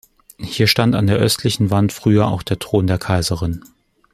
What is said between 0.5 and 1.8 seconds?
stand an der östlichen